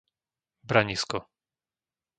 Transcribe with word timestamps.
Branisko 0.67 1.19